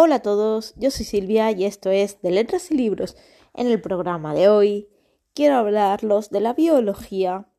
Hola 0.00 0.14
a 0.14 0.22
todos, 0.22 0.74
yo 0.76 0.92
soy 0.92 1.04
Silvia 1.04 1.50
y 1.50 1.64
esto 1.64 1.90
es 1.90 2.22
de 2.22 2.30
Letras 2.30 2.70
y 2.70 2.76
Libros. 2.76 3.16
En 3.52 3.66
el 3.66 3.80
programa 3.80 4.32
de 4.32 4.48
hoy 4.48 4.88
quiero 5.34 5.56
hablarlos 5.56 6.30
de 6.30 6.38
la 6.38 6.52
biología 6.52 7.50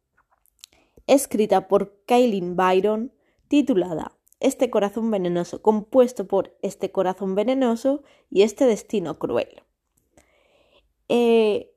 escrita 1.05 1.67
por 1.67 2.01
Kaylin 2.05 2.55
Byron 2.55 3.11
titulada 3.49 4.17
Este 4.39 4.69
corazón 4.69 5.11
venenoso, 5.11 5.61
compuesto 5.61 6.29
por 6.29 6.57
este 6.61 6.93
corazón 6.93 7.35
venenoso 7.35 8.03
y 8.29 8.43
este 8.43 8.63
destino 8.63 9.19
cruel. 9.19 9.61
Eh, 11.09 11.73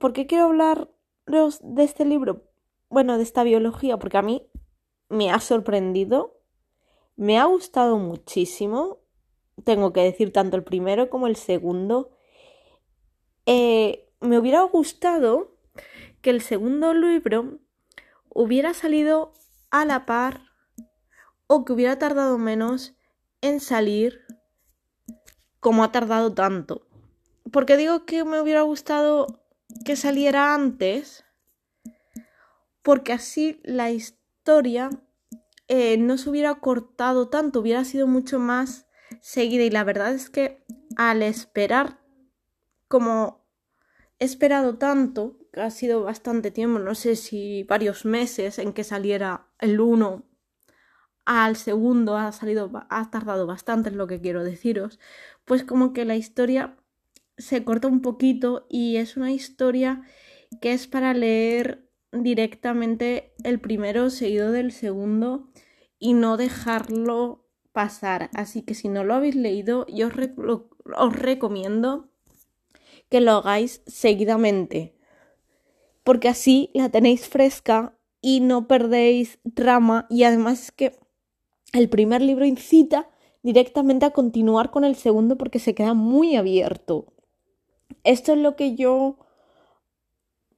¿Por 0.00 0.12
qué 0.12 0.26
quiero 0.26 0.46
hablaros 0.46 1.60
de 1.62 1.84
este 1.84 2.04
libro? 2.04 2.50
Bueno, 2.88 3.16
de 3.16 3.22
esta 3.22 3.44
biología, 3.44 3.96
porque 3.96 4.18
a 4.18 4.22
mí 4.22 4.44
me 5.08 5.30
ha 5.30 5.38
sorprendido, 5.38 6.40
me 7.14 7.38
ha 7.38 7.44
gustado 7.44 7.96
muchísimo 7.96 8.99
tengo 9.64 9.92
que 9.92 10.00
decir 10.02 10.32
tanto 10.32 10.56
el 10.56 10.64
primero 10.64 11.10
como 11.10 11.26
el 11.26 11.36
segundo. 11.36 12.10
Eh, 13.46 14.08
me 14.20 14.38
hubiera 14.38 14.62
gustado 14.62 15.56
que 16.20 16.30
el 16.30 16.42
segundo 16.42 16.94
libro 16.94 17.58
hubiera 18.28 18.74
salido 18.74 19.32
a 19.70 19.84
la 19.84 20.06
par 20.06 20.42
o 21.46 21.64
que 21.64 21.72
hubiera 21.72 21.98
tardado 21.98 22.38
menos 22.38 22.94
en 23.40 23.60
salir 23.60 24.20
como 25.58 25.84
ha 25.84 25.92
tardado 25.92 26.32
tanto. 26.32 26.86
Porque 27.50 27.76
digo 27.76 28.04
que 28.04 28.24
me 28.24 28.40
hubiera 28.40 28.62
gustado 28.62 29.42
que 29.84 29.96
saliera 29.96 30.54
antes, 30.54 31.24
porque 32.82 33.12
así 33.12 33.60
la 33.64 33.90
historia 33.90 34.90
eh, 35.68 35.96
no 35.98 36.18
se 36.18 36.30
hubiera 36.30 36.56
cortado 36.56 37.28
tanto, 37.28 37.60
hubiera 37.60 37.84
sido 37.84 38.06
mucho 38.06 38.38
más 38.38 38.86
seguida 39.20 39.64
y 39.64 39.70
la 39.70 39.84
verdad 39.84 40.14
es 40.14 40.30
que 40.30 40.64
al 40.96 41.22
esperar 41.22 42.00
como 42.88 43.46
he 44.18 44.24
esperado 44.24 44.78
tanto, 44.78 45.38
que 45.52 45.60
ha 45.60 45.70
sido 45.70 46.02
bastante 46.02 46.50
tiempo, 46.50 46.78
no 46.78 46.94
sé 46.94 47.16
si 47.16 47.64
varios 47.64 48.04
meses 48.04 48.58
en 48.58 48.72
que 48.72 48.84
saliera 48.84 49.46
el 49.58 49.80
uno 49.80 50.24
al 51.24 51.56
segundo 51.56 52.16
ha 52.16 52.32
salido 52.32 52.70
ha 52.90 53.10
tardado 53.10 53.46
bastante 53.46 53.90
es 53.90 53.94
lo 53.94 54.06
que 54.06 54.20
quiero 54.20 54.42
deciros, 54.42 54.98
pues 55.44 55.64
como 55.64 55.92
que 55.92 56.04
la 56.04 56.16
historia 56.16 56.76
se 57.38 57.64
corta 57.64 57.88
un 57.88 58.02
poquito 58.02 58.66
y 58.68 58.96
es 58.96 59.16
una 59.16 59.32
historia 59.32 60.02
que 60.60 60.72
es 60.72 60.86
para 60.86 61.14
leer 61.14 61.88
directamente 62.12 63.32
el 63.44 63.60
primero 63.60 64.10
seguido 64.10 64.50
del 64.50 64.72
segundo 64.72 65.50
y 65.98 66.14
no 66.14 66.36
dejarlo 66.36 67.39
pasar. 67.72 68.30
Así 68.34 68.62
que 68.62 68.74
si 68.74 68.88
no 68.88 69.04
lo 69.04 69.14
habéis 69.14 69.34
leído, 69.36 69.86
yo 69.86 70.08
os, 70.08 71.16
recomiendo 71.16 72.08
que 73.08 73.20
lo 73.20 73.32
hagáis 73.32 73.82
seguidamente. 73.86 74.94
Porque 76.04 76.28
así 76.28 76.70
la 76.74 76.88
tenéis 76.88 77.28
fresca 77.28 77.94
y 78.20 78.40
no 78.40 78.66
perdéis 78.66 79.38
trama. 79.54 80.06
Y 80.10 80.24
además 80.24 80.64
es 80.64 80.72
que 80.72 80.98
el 81.72 81.88
primer 81.88 82.22
libro 82.22 82.44
incita 82.44 83.08
directamente 83.42 84.06
a 84.06 84.10
continuar 84.10 84.70
con 84.70 84.84
el 84.84 84.96
segundo 84.96 85.36
porque 85.36 85.58
se 85.58 85.74
queda 85.74 85.94
muy 85.94 86.36
abierto. 86.36 87.12
Esto 88.04 88.32
es 88.32 88.38
lo 88.38 88.56
que 88.56 88.74
yo 88.74 89.18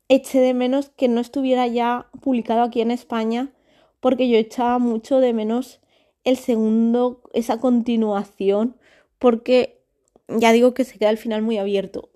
eché 0.08 0.40
de 0.40 0.54
menos 0.54 0.90
que 0.90 1.08
no 1.08 1.20
estuviera 1.20 1.66
ya 1.66 2.08
publicado 2.20 2.62
aquí 2.62 2.80
en 2.80 2.90
España 2.90 3.52
porque 4.00 4.28
yo 4.28 4.36
echaba 4.36 4.78
mucho 4.78 5.20
de 5.20 5.32
menos 5.32 5.81
el 6.24 6.36
segundo, 6.36 7.20
esa 7.32 7.58
continuación, 7.58 8.76
porque 9.18 9.82
ya 10.28 10.52
digo 10.52 10.74
que 10.74 10.84
se 10.84 10.98
queda 10.98 11.10
al 11.10 11.18
final 11.18 11.42
muy 11.42 11.58
abierto. 11.58 12.10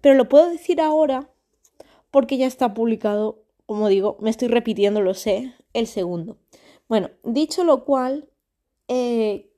Pero 0.00 0.14
lo 0.14 0.28
puedo 0.28 0.48
decir 0.48 0.80
ahora 0.80 1.30
porque 2.10 2.36
ya 2.36 2.46
está 2.46 2.74
publicado, 2.74 3.42
como 3.66 3.88
digo, 3.88 4.16
me 4.20 4.30
estoy 4.30 4.48
repitiendo, 4.48 5.00
lo 5.00 5.14
sé, 5.14 5.54
el 5.72 5.86
segundo. 5.86 6.36
Bueno, 6.88 7.10
dicho 7.24 7.64
lo 7.64 7.84
cual, 7.84 8.28
eh, 8.88 9.50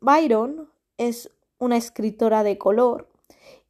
Byron 0.00 0.70
es 0.98 1.30
una 1.58 1.76
escritora 1.76 2.42
de 2.42 2.58
color 2.58 3.08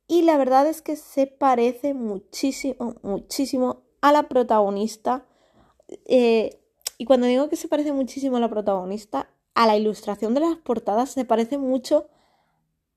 y 0.07 0.23
la 0.23 0.37
verdad 0.37 0.67
es 0.67 0.83
que 0.83 0.97
se 0.97 1.27
parece 1.27 1.95
muchísimo, 1.95 2.97
muchísimo 3.03 3.83
a 4.01 4.13
la 4.13 4.29
protagonista 4.29 5.27
eh, 6.07 6.61
y 6.99 7.05
cuando 7.05 7.27
digo 7.27 7.49
que 7.49 7.57
se 7.57 7.69
parece 7.69 7.93
muchísimo 7.93 8.37
a 8.37 8.41
la 8.41 8.49
protagonista, 8.49 9.29
a 9.55 9.67
la 9.67 9.77
ilustración 9.77 10.35
de 10.35 10.41
las 10.41 10.57
portadas 10.57 11.11
se 11.11 11.25
parece 11.25 11.59
mucho 11.59 12.09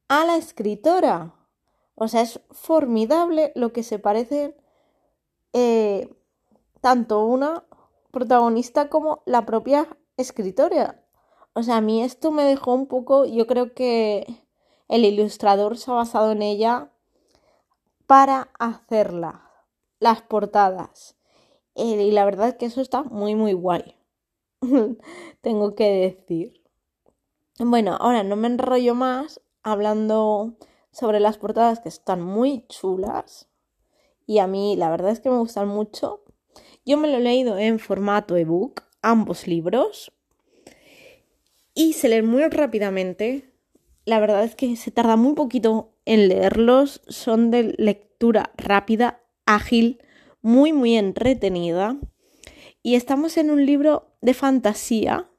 a 0.07 0.25
la 0.25 0.37
escritora. 0.37 1.33
O 1.95 2.07
sea, 2.07 2.21
es 2.21 2.39
formidable 2.51 3.51
lo 3.55 3.73
que 3.73 3.83
se 3.83 3.99
parece 3.99 4.55
eh, 5.53 6.13
tanto 6.81 7.25
una 7.25 7.65
protagonista 8.11 8.89
como 8.89 9.23
la 9.25 9.45
propia 9.45 9.87
escritora. 10.15 11.03
O 11.53 11.63
sea, 11.63 11.77
a 11.77 11.81
mí 11.81 12.03
esto 12.03 12.31
me 12.31 12.43
dejó 12.43 12.73
un 12.73 12.87
poco, 12.87 13.25
yo 13.25 13.47
creo 13.47 13.73
que 13.73 14.45
el 14.87 15.05
ilustrador 15.05 15.77
se 15.77 15.91
ha 15.91 15.95
basado 15.95 16.31
en 16.31 16.43
ella 16.43 16.91
para 18.05 18.49
hacerla, 18.59 19.51
las 19.99 20.21
portadas. 20.21 21.16
Eh, 21.77 22.07
y 22.07 22.11
la 22.11 22.25
verdad 22.25 22.49
es 22.49 22.55
que 22.55 22.65
eso 22.65 22.81
está 22.81 23.03
muy, 23.03 23.35
muy 23.35 23.53
guay. 23.53 23.95
Tengo 25.41 25.75
que 25.75 26.15
decir. 26.17 26.63
Bueno, 27.59 27.95
ahora 27.99 28.23
no 28.23 28.35
me 28.35 28.47
enrollo 28.47 28.95
más 28.95 29.41
hablando 29.61 30.57
sobre 30.91 31.19
las 31.19 31.37
portadas 31.37 31.79
que 31.79 31.89
están 31.89 32.21
muy 32.21 32.65
chulas. 32.67 33.47
Y 34.25 34.39
a 34.39 34.47
mí 34.47 34.75
la 34.75 34.89
verdad 34.89 35.11
es 35.11 35.19
que 35.19 35.29
me 35.29 35.37
gustan 35.37 35.67
mucho. 35.67 36.23
Yo 36.83 36.97
me 36.97 37.09
lo 37.09 37.17
he 37.17 37.21
leído 37.21 37.59
en 37.59 37.77
formato 37.77 38.35
ebook, 38.35 38.81
ambos 39.03 39.45
libros. 39.45 40.11
Y 41.75 41.93
se 41.93 42.09
leen 42.09 42.25
muy 42.25 42.43
rápidamente. 42.45 43.53
La 44.03 44.19
verdad 44.19 44.43
es 44.43 44.55
que 44.55 44.75
se 44.77 44.89
tarda 44.89 45.15
muy 45.15 45.35
poquito 45.35 45.93
en 46.05 46.27
leerlos. 46.27 47.01
Son 47.07 47.51
de 47.51 47.75
lectura 47.77 48.51
rápida, 48.57 49.21
ágil 49.45 50.01
muy, 50.41 50.73
muy 50.73 50.95
entretenida. 50.95 51.97
Y 52.83 52.95
estamos 52.95 53.37
en 53.37 53.51
un 53.51 53.65
libro 53.65 54.11
de 54.21 54.33
fantasía 54.33 55.29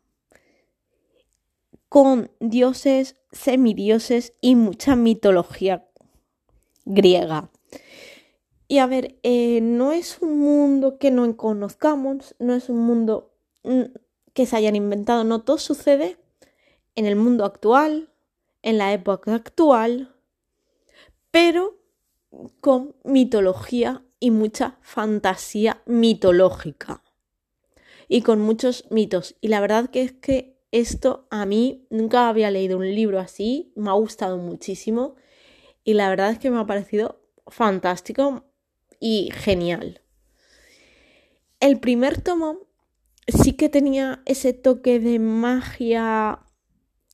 con 1.89 2.31
dioses, 2.41 3.17
semidioses 3.33 4.35
y 4.41 4.55
mucha 4.55 4.97
mitología 4.97 5.89
griega. 6.85 7.51
Y 8.67 8.79
a 8.79 8.87
ver, 8.87 9.19
eh, 9.23 9.61
no 9.63 9.93
es 9.93 10.19
un 10.21 10.39
mundo 10.39 10.99
que 10.99 11.11
no 11.11 11.37
conozcamos, 11.37 12.35
no 12.39 12.55
es 12.55 12.69
un 12.69 12.79
mundo 12.79 13.33
mm, 13.65 13.85
que 14.35 14.45
se 14.45 14.57
hayan 14.57 14.77
inventado, 14.77 15.25
no, 15.25 15.41
todo 15.41 15.57
sucede 15.57 16.19
en 16.95 17.07
el 17.07 17.17
mundo 17.17 17.47
actual, 17.47 18.13
en 18.63 18.77
la 18.77 18.93
época 18.93 19.35
actual, 19.35 20.15
pero 21.31 21.79
con 22.61 22.95
mitología 23.05 24.03
y 24.21 24.31
mucha 24.31 24.79
fantasía 24.83 25.83
mitológica 25.87 27.03
y 28.09 28.23
con 28.23 28.41
muchos 28.41 28.87
mitos. 28.91 29.37
Y 29.41 29.49
la 29.49 29.61
verdad 29.61 29.91
que 29.91 30.03
es 30.03 30.13
que 30.13 30.59
esto 30.73 31.27
a 31.31 31.47
mí 31.47 31.87
nunca 31.91 32.29
había 32.29 32.51
leído 32.51 32.79
un 32.79 32.95
libro 32.95 33.21
así, 33.21 33.73
me 33.77 33.91
ha 33.91 33.95
gustado 33.95 34.39
muchísimo 34.39 35.17
y 35.85 35.95
la 35.95 36.09
verdad 36.09 36.31
es 36.31 36.39
que 36.39 36.51
me 36.51 36.59
ha 36.59 36.67
parecido 36.67 37.23
fantástico 37.47 38.45
y 39.01 39.31
genial. 39.33 40.03
El 41.61 41.81
primer 41.81 42.21
tomo 42.21 42.69
sí 43.27 43.55
que 43.55 43.69
tenía 43.69 44.23
ese 44.27 44.53
toque 44.53 45.01
de 45.01 45.19
magia 45.19 46.41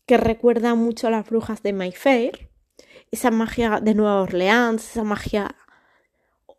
que 0.06 0.16
recuerda 0.16 0.74
mucho 0.74 1.06
a 1.06 1.10
las 1.10 1.26
brujas 1.26 1.62
de 1.62 1.72
Mayfair, 1.72 2.50
esa 3.10 3.30
magia 3.30 3.80
de 3.80 3.94
Nueva 3.94 4.20
Orleans, 4.22 4.90
esa 4.90 5.04
magia 5.04 5.56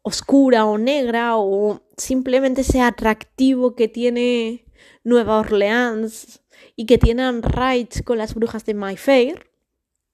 oscura 0.05 0.65
o 0.65 0.77
negra 0.77 1.35
o 1.35 1.81
simplemente 1.97 2.61
ese 2.61 2.79
atractivo 2.79 3.75
que 3.75 3.87
tiene 3.87 4.63
Nueva 5.03 5.39
Orleans 5.39 6.43
y 6.75 6.85
que 6.85 6.99
tiene 6.99 7.23
Anne 7.23 7.41
con 8.05 8.19
las 8.19 8.35
brujas 8.35 8.65
de 8.65 8.75
Mayfair. 8.75 9.49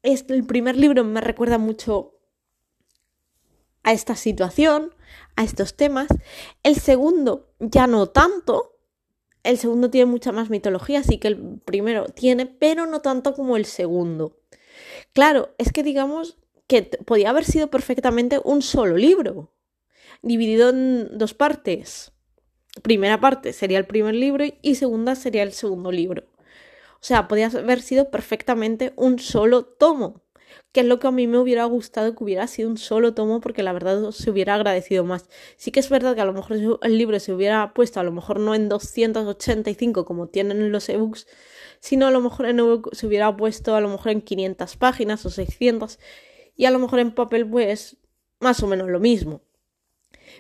Este, 0.02 0.34
el 0.34 0.46
primer 0.46 0.78
libro 0.78 1.04
me 1.04 1.20
recuerda 1.20 1.58
mucho 1.58 2.16
a 3.84 3.92
esta 3.92 4.16
situación, 4.16 4.96
a 5.36 5.44
estos 5.44 5.76
temas. 5.76 6.08
El 6.64 6.78
segundo 6.78 7.50
ya 7.60 7.86
no 7.86 8.08
tanto. 8.08 8.78
El 9.44 9.58
segundo 9.58 9.90
tiene 9.90 10.10
mucha 10.10 10.32
más 10.32 10.50
mitología, 10.50 11.00
así 11.00 11.18
que 11.18 11.28
el 11.28 11.60
primero 11.66 12.06
tiene, 12.06 12.46
pero 12.46 12.86
no 12.86 13.02
tanto 13.02 13.34
como 13.34 13.58
el 13.58 13.66
segundo. 13.66 14.40
Claro, 15.12 15.54
es 15.58 15.74
que 15.74 15.84
digamos 15.84 16.38
que 16.68 16.84
podía 16.84 17.32
haber 17.32 17.44
sido 17.44 17.70
perfectamente 17.70 18.40
un 18.42 18.62
solo 18.62 18.96
libro 18.96 19.52
dividido 20.22 20.70
en 20.70 21.18
dos 21.18 21.34
partes. 21.34 22.12
Primera 22.84 23.20
parte 23.20 23.54
sería 23.54 23.78
el 23.78 23.86
primer 23.86 24.16
libro 24.16 24.46
y 24.62 24.76
segunda 24.76 25.16
sería 25.16 25.44
el 25.44 25.52
segundo 25.52 25.92
libro. 25.92 26.24
O 26.96 27.04
sea, 27.04 27.28
podía 27.28 27.48
haber 27.48 27.82
sido 27.82 28.12
perfectamente 28.12 28.94
un 28.96 29.20
solo 29.20 29.66
tomo, 29.66 30.22
que 30.72 30.82
es 30.82 30.86
lo 30.86 31.00
que 31.00 31.08
a 31.08 31.12
mí 31.12 31.28
me 31.28 31.40
hubiera 31.40 31.66
gustado 31.66 32.16
que 32.16 32.24
hubiera 32.24 32.48
sido 32.48 32.70
un 32.70 32.78
solo 32.78 33.14
tomo, 33.14 33.42
porque 33.42 33.64
la 33.64 33.74
verdad 33.74 34.12
se 34.12 34.30
hubiera 34.30 34.56
agradecido 34.56 35.04
más. 35.04 35.28
Sí 35.58 35.72
que 35.72 35.80
es 35.80 35.90
verdad 35.90 36.16
que 36.16 36.22
a 36.22 36.26
lo 36.26 36.34
mejor 36.34 36.58
el 36.82 36.98
libro 36.98 37.20
se 37.20 37.34
hubiera 37.34 37.74
puesto, 37.74 38.00
a 38.00 38.04
lo 38.04 38.12
mejor 38.12 38.40
no 38.40 38.56
en 38.56 38.70
285 38.70 40.06
como 40.06 40.28
tienen 40.28 40.72
los 40.72 40.88
ebooks, 40.90 41.28
sino 41.80 42.08
a 42.08 42.12
lo 42.12 42.22
mejor 42.22 42.46
en 42.46 42.60
ebook 42.60 42.94
se 42.94 43.08
hubiera 43.08 43.36
puesto 43.36 43.76
a 43.76 43.82
lo 43.82 43.90
mejor 43.90 44.12
en 44.12 44.22
500 44.22 44.78
páginas 44.78 45.26
o 45.26 45.30
600, 45.30 46.00
y 46.56 46.66
a 46.66 46.72
lo 46.72 46.80
mejor 46.80 47.00
en 47.00 47.12
papel 47.12 47.50
pues 47.50 47.98
más 48.40 48.62
o 48.62 48.68
menos 48.68 48.90
lo 48.90 49.00
mismo. 49.00 49.42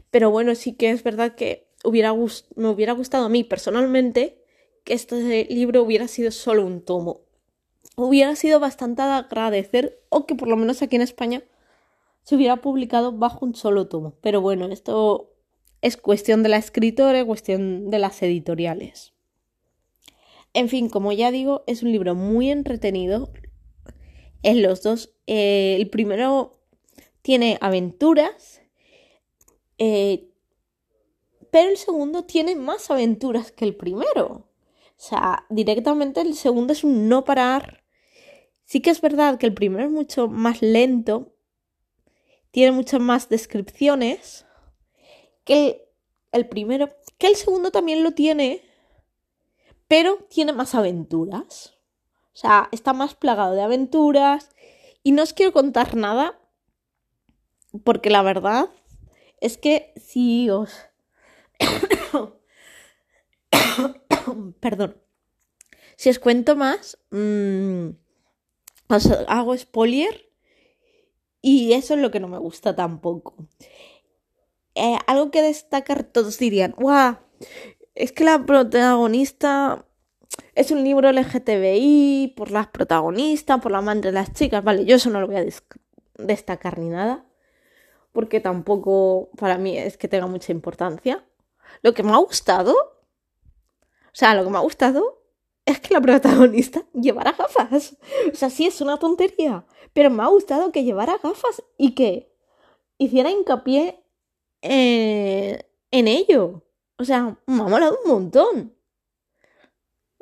Pero 0.09 0.31
bueno, 0.31 0.55
sí 0.55 0.73
que 0.73 0.91
es 0.91 1.03
verdad 1.03 1.35
que 1.35 1.67
hubiera 1.83 2.13
me 2.13 2.69
hubiera 2.69 2.93
gustado 2.93 3.25
a 3.25 3.29
mí 3.29 3.43
personalmente 3.43 4.43
que 4.83 4.93
este 4.93 5.45
libro 5.49 5.83
hubiera 5.83 6.07
sido 6.07 6.31
solo 6.31 6.65
un 6.65 6.81
tomo. 6.81 7.21
Hubiera 7.95 8.35
sido 8.35 8.59
bastante 8.59 9.01
agradecer 9.01 9.99
o 10.09 10.25
que 10.25 10.35
por 10.35 10.47
lo 10.47 10.55
menos 10.55 10.81
aquí 10.81 10.95
en 10.95 11.01
España 11.01 11.43
se 12.23 12.35
hubiera 12.35 12.57
publicado 12.57 13.11
bajo 13.11 13.45
un 13.45 13.55
solo 13.55 13.87
tomo. 13.87 14.15
Pero 14.21 14.41
bueno, 14.41 14.67
esto 14.67 15.33
es 15.81 15.97
cuestión 15.97 16.43
de 16.43 16.49
la 16.49 16.57
escritora, 16.57 17.25
cuestión 17.25 17.89
de 17.89 17.99
las 17.99 18.21
editoriales. 18.21 19.13
En 20.53 20.69
fin, 20.69 20.89
como 20.89 21.11
ya 21.11 21.31
digo, 21.31 21.63
es 21.67 21.81
un 21.81 21.91
libro 21.91 22.15
muy 22.15 22.51
entretenido. 22.51 23.31
En 24.43 24.61
los 24.61 24.83
dos, 24.83 25.13
eh, 25.27 25.77
el 25.79 25.89
primero 25.89 26.59
tiene 27.21 27.57
aventuras, 27.61 28.60
eh, 29.83 30.31
pero 31.49 31.71
el 31.71 31.77
segundo 31.77 32.23
tiene 32.23 32.55
más 32.55 32.91
aventuras 32.91 33.51
que 33.51 33.65
el 33.65 33.75
primero. 33.75 34.27
O 34.27 34.95
sea, 34.95 35.47
directamente 35.49 36.21
el 36.21 36.35
segundo 36.35 36.71
es 36.71 36.83
un 36.83 37.09
no 37.09 37.25
parar. 37.25 37.83
Sí 38.63 38.81
que 38.81 38.91
es 38.91 39.01
verdad 39.01 39.39
que 39.39 39.47
el 39.47 39.55
primero 39.55 39.85
es 39.85 39.89
mucho 39.89 40.27
más 40.27 40.61
lento, 40.61 41.33
tiene 42.51 42.73
muchas 42.73 43.01
más 43.01 43.27
descripciones 43.27 44.45
que 45.45 45.89
el, 46.31 46.47
primero, 46.47 46.89
que 47.17 47.25
el 47.25 47.35
segundo 47.35 47.71
también 47.71 48.03
lo 48.03 48.11
tiene, 48.11 48.61
pero 49.87 50.17
tiene 50.29 50.53
más 50.53 50.75
aventuras. 50.75 51.73
O 52.33 52.37
sea, 52.37 52.69
está 52.71 52.93
más 52.93 53.15
plagado 53.15 53.55
de 53.55 53.63
aventuras 53.63 54.49
y 55.01 55.11
no 55.11 55.23
os 55.23 55.33
quiero 55.33 55.51
contar 55.51 55.95
nada 55.95 56.39
porque 57.83 58.11
la 58.11 58.21
verdad 58.21 58.69
es 59.41 59.57
que 59.57 59.93
si 59.97 60.49
os 60.49 60.71
Perdón. 64.59 64.97
Si 65.95 66.09
os 66.09 66.19
cuento 66.19 66.55
más, 66.55 66.97
mm, 67.11 67.89
os 68.87 69.11
hago 69.27 69.57
spoiler 69.57 70.29
y 71.41 71.73
eso 71.73 71.95
es 71.95 71.99
lo 71.99 72.11
que 72.11 72.19
no 72.19 72.27
me 72.27 72.37
gusta 72.37 72.75
tampoco. 72.75 73.35
Eh, 74.75 74.97
algo 75.07 75.31
que 75.31 75.41
destacar, 75.41 76.03
todos 76.03 76.39
dirían, 76.39 76.73
¡guau! 76.77 77.17
Es 77.93 78.11
que 78.11 78.23
la 78.23 78.45
protagonista 78.45 79.85
es 80.55 80.71
un 80.71 80.83
libro 80.83 81.11
LGTBI 81.11 82.33
por 82.37 82.51
las 82.51 82.67
protagonistas, 82.67 83.61
por 83.61 83.71
la 83.71 83.81
madre 83.81 84.01
de 84.01 84.11
las 84.13 84.33
chicas. 84.33 84.63
Vale, 84.63 84.85
yo 84.85 84.95
eso 84.95 85.09
no 85.09 85.19
lo 85.19 85.27
voy 85.27 85.35
a 85.35 85.45
destacar 86.17 86.79
ni 86.79 86.89
nada, 86.89 87.25
porque 88.11 88.39
tampoco 88.39 89.29
para 89.37 89.57
mí 89.57 89.77
es 89.77 89.97
que 89.97 90.07
tenga 90.07 90.27
mucha 90.27 90.51
importancia. 90.51 91.25
Lo 91.81 91.93
que 91.93 92.03
me 92.03 92.11
ha 92.11 92.17
gustado 92.17 92.75
o 94.11 94.15
sea, 94.15 94.35
lo 94.35 94.43
que 94.43 94.49
me 94.49 94.57
ha 94.57 94.61
gustado 94.61 95.23
es 95.65 95.79
que 95.79 95.93
la 95.93 96.01
protagonista 96.01 96.85
llevara 96.93 97.31
gafas. 97.31 97.97
O 98.31 98.35
sea, 98.35 98.49
sí 98.49 98.65
es 98.65 98.81
una 98.81 98.97
tontería, 98.97 99.65
pero 99.93 100.09
me 100.09 100.23
ha 100.23 100.27
gustado 100.27 100.71
que 100.71 100.83
llevara 100.83 101.19
gafas 101.23 101.63
y 101.77 101.95
que 101.95 102.29
hiciera 102.97 103.31
hincapié 103.31 104.03
en, 104.61 106.07
ello. 106.07 106.63
O 106.97 107.05
sea, 107.05 107.37
me 107.47 107.61
ha 107.61 107.67
molado 107.67 107.97
un 108.03 108.11
montón. 108.11 108.75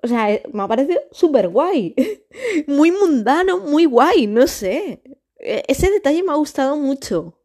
O 0.01 0.07
sea, 0.07 0.31
eh, 0.31 0.44
me 0.53 0.63
ha 0.63 0.68
parecido 0.68 1.01
súper 1.12 1.50
guay. 1.50 1.95
Muy 2.68 2.92
mundano, 2.92 3.57
muy 3.57 3.85
guay, 3.85 4.27
no 4.27 4.47
sé. 4.47 5.01
E, 5.39 5.63
ese 5.68 5.92
detalle 5.92 6.24
me 6.24 6.31
ha 6.31 6.35
gustado 6.35 6.77
mucho. 6.77 7.38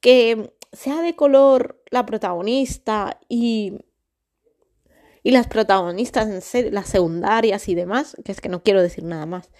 Que 0.00 0.54
sea 0.72 1.02
de 1.02 1.16
color 1.16 1.82
la 1.90 2.06
protagonista 2.06 3.18
y 3.28 3.78
y 5.28 5.30
las 5.30 5.46
protagonistas, 5.46 6.54
en 6.54 6.74
las 6.74 6.88
secundarias 6.88 7.68
y 7.68 7.74
demás, 7.74 8.16
que 8.24 8.32
es 8.32 8.40
que 8.40 8.48
no 8.48 8.62
quiero 8.62 8.80
decir 8.80 9.04
nada 9.04 9.26
más. 9.26 9.50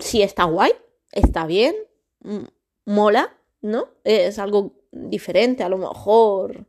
Si 0.00 0.20
está 0.20 0.44
guay, 0.44 0.72
está 1.12 1.46
bien, 1.46 1.76
mola, 2.84 3.36
¿no? 3.60 3.88
Es 4.02 4.40
algo 4.40 4.74
diferente 4.90 5.62
a 5.62 5.68
lo 5.68 5.78
mejor. 5.78 6.66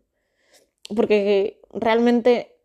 Porque 0.95 1.61
realmente 1.71 2.57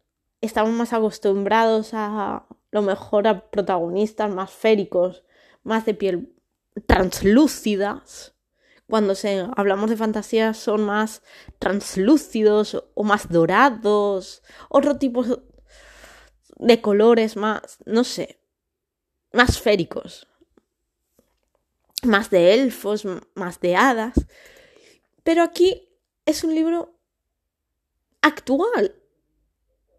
estamos 0.43 0.73
más 0.73 0.93
acostumbrados 0.93 1.90
a 1.93 2.46
lo 2.70 2.82
mejor 2.82 3.29
a 3.29 3.49
protagonistas 3.49 4.31
más 4.31 4.50
féricos, 4.50 5.25
más 5.62 5.87
de 5.87 5.94
piel 5.94 6.35
translúcidas 6.87 8.35
cuando 8.88 9.14
se, 9.14 9.46
hablamos 9.56 9.90
de 9.90 9.96
fantasía 9.96 10.55
son 10.55 10.85
más 10.85 11.23
translúcidos 11.58 12.85
o 12.94 13.05
más 13.05 13.29
dorados, 13.29 14.43
otro 14.69 14.99
tipo 14.99 15.25
de 16.56 16.81
colores 16.81 17.37
más, 17.37 17.79
no 17.85 18.02
sé, 18.05 18.40
más 19.32 19.61
féricos, 19.61 20.26
más 22.02 22.31
de 22.31 22.55
elfos, 22.55 23.06
más 23.35 23.61
de 23.61 23.76
hadas. 23.76 24.14
Pero 25.23 25.43
aquí 25.43 25.88
es 26.25 26.43
un 26.43 26.55
libro 26.55 26.99
actual. 28.23 28.94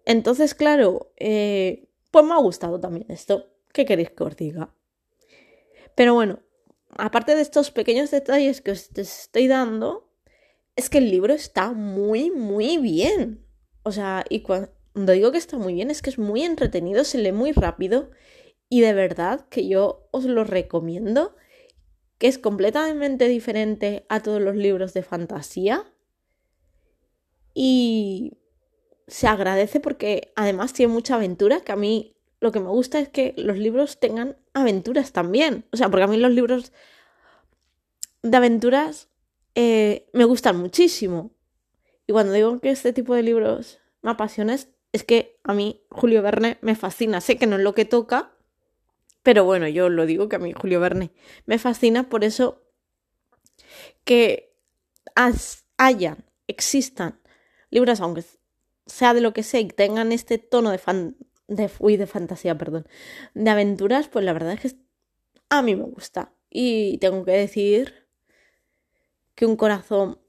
Entonces, 0.05 0.55
claro, 0.55 1.13
eh, 1.17 1.89
pues 2.09 2.25
me 2.25 2.33
ha 2.33 2.37
gustado 2.37 2.79
también 2.79 3.05
esto. 3.09 3.53
¿Qué 3.71 3.85
queréis 3.85 4.09
que 4.09 4.23
os 4.23 4.35
diga? 4.35 4.73
Pero 5.93 6.15
bueno, 6.15 6.39
aparte 6.97 7.35
de 7.35 7.41
estos 7.41 7.71
pequeños 7.71 8.11
detalles 8.11 8.61
que 8.61 8.71
os 8.71 8.89
estoy 8.97 9.47
dando, 9.47 10.09
es 10.75 10.89
que 10.89 10.99
el 10.99 11.09
libro 11.09 11.33
está 11.33 11.71
muy, 11.71 12.31
muy 12.31 12.77
bien. 12.77 13.45
O 13.83 13.91
sea, 13.91 14.25
y 14.29 14.41
cuando 14.41 15.11
digo 15.13 15.31
que 15.31 15.37
está 15.37 15.57
muy 15.57 15.73
bien, 15.73 15.91
es 15.91 16.01
que 16.01 16.09
es 16.09 16.17
muy 16.17 16.43
entretenido, 16.43 17.03
se 17.03 17.17
lee 17.17 17.31
muy 17.31 17.51
rápido 17.51 18.11
y 18.69 18.81
de 18.81 18.93
verdad 18.93 19.47
que 19.49 19.67
yo 19.67 20.07
os 20.11 20.25
lo 20.25 20.43
recomiendo, 20.43 21.35
que 22.17 22.27
es 22.27 22.37
completamente 22.37 23.27
diferente 23.27 24.05
a 24.09 24.21
todos 24.21 24.41
los 24.41 24.55
libros 24.55 24.93
de 24.93 25.03
fantasía 25.03 25.91
y 27.53 28.37
se 29.07 29.27
agradece 29.27 29.79
porque 29.79 30.31
además 30.35 30.73
tiene 30.73 30.93
mucha 30.93 31.15
aventura, 31.15 31.61
que 31.61 31.71
a 31.71 31.75
mí 31.75 32.15
lo 32.39 32.51
que 32.51 32.59
me 32.59 32.69
gusta 32.69 32.99
es 32.99 33.09
que 33.09 33.33
los 33.37 33.57
libros 33.57 33.99
tengan 33.99 34.37
aventuras 34.59 35.11
también. 35.11 35.65
O 35.71 35.77
sea, 35.77 35.89
porque 35.89 36.03
a 36.03 36.07
mí 36.07 36.17
los 36.17 36.31
libros 36.31 36.71
de 38.21 38.37
aventuras 38.37 39.09
eh, 39.55 40.09
me 40.13 40.25
gustan 40.25 40.57
muchísimo. 40.57 41.31
Y 42.07 42.11
cuando 42.11 42.33
digo 42.33 42.59
que 42.59 42.71
este 42.71 42.93
tipo 42.93 43.15
de 43.15 43.23
libros 43.23 43.79
me 44.01 44.11
apasiona, 44.11 44.57
es 44.91 45.03
que 45.03 45.39
a 45.43 45.53
mí 45.53 45.83
Julio 45.89 46.21
Verne 46.21 46.57
me 46.61 46.75
fascina. 46.75 47.21
Sé 47.21 47.37
que 47.37 47.47
no 47.47 47.57
es 47.57 47.61
lo 47.61 47.73
que 47.73 47.85
toca, 47.85 48.31
pero 49.23 49.43
bueno, 49.43 49.67
yo 49.67 49.89
lo 49.89 50.05
digo 50.05 50.29
que 50.29 50.37
a 50.37 50.39
mí 50.39 50.53
Julio 50.53 50.79
Verne 50.79 51.11
me 51.45 51.59
fascina, 51.59 52.09
por 52.09 52.23
eso 52.23 52.63
que 54.03 54.55
hayan, 55.77 56.25
existan 56.47 57.19
libros, 57.69 57.99
aunque 58.01 58.23
sea 58.85 59.13
de 59.13 59.21
lo 59.21 59.33
que 59.33 59.43
sea, 59.43 59.59
y 59.59 59.67
tengan 59.67 60.11
este 60.11 60.37
tono 60.37 60.71
de, 60.71 60.77
fan, 60.77 61.15
de, 61.49 61.69
uy, 61.79 61.97
de 61.97 62.07
fantasía, 62.07 62.57
perdón, 62.57 62.87
de 63.33 63.49
aventuras, 63.49 64.07
pues 64.07 64.23
la 64.23 64.33
verdad 64.33 64.53
es 64.53 64.59
que 64.59 64.79
a 65.49 65.61
mí 65.61 65.75
me 65.75 65.83
gusta. 65.83 66.31
Y 66.49 66.97
tengo 66.99 67.25
que 67.25 67.31
decir 67.31 68.07
que 69.35 69.45
un 69.45 69.55
corazón, 69.55 70.19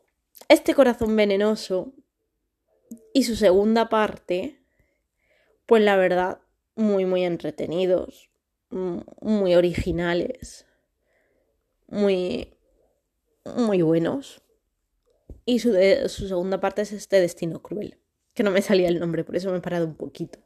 este 0.49 0.75
corazón 0.75 1.15
venenoso 1.15 1.93
y 3.12 3.25
su 3.25 3.37
segunda 3.37 3.89
parte, 3.89 4.59
pues 5.67 5.83
la 5.83 5.97
verdad, 5.97 6.41
muy, 6.75 7.05
muy 7.05 7.25
entretenidos, 7.25 8.31
muy 8.71 9.55
originales, 9.55 10.67
muy, 11.87 12.55
muy 13.45 13.83
buenos. 13.83 14.43
Y 15.45 15.59
su, 15.59 15.75
su 16.07 16.29
segunda 16.29 16.61
parte 16.61 16.83
es 16.83 16.93
este 16.93 17.21
destino 17.21 17.61
cruel, 17.61 17.99
que 18.35 18.43
no 18.43 18.50
me 18.50 18.62
salía 18.62 18.89
el 18.89 19.00
nombre, 19.00 19.25
por 19.25 19.37
eso 19.37 19.50
me 19.50 19.59
he 19.59 19.61
parado 19.61 19.87
un 19.87 19.97
poquito. 19.97 20.39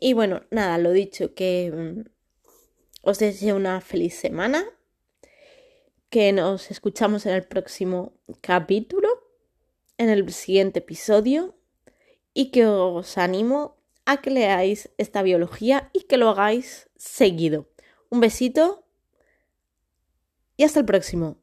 Y 0.00 0.14
bueno, 0.14 0.42
nada, 0.50 0.78
lo 0.78 0.92
dicho, 0.92 1.34
que 1.34 1.70
mm, 1.70 2.10
os 3.02 3.18
deseo 3.18 3.54
una 3.54 3.82
feliz 3.82 4.14
semana, 4.14 4.64
que 6.08 6.32
nos 6.32 6.70
escuchamos 6.70 7.26
en 7.26 7.34
el 7.34 7.44
próximo 7.44 8.14
capítulo, 8.40 9.08
en 9.98 10.08
el 10.08 10.32
siguiente 10.32 10.78
episodio, 10.78 11.54
y 12.32 12.50
que 12.50 12.64
os 12.64 13.18
animo 13.18 13.76
a 14.06 14.22
que 14.22 14.30
leáis 14.30 14.90
esta 14.96 15.22
biología 15.22 15.90
y 15.92 16.04
que 16.04 16.16
lo 16.16 16.30
hagáis 16.30 16.88
seguido. 16.96 17.68
Un 18.08 18.20
besito 18.20 18.86
y 20.56 20.64
hasta 20.64 20.80
el 20.80 20.86
próximo. 20.86 21.39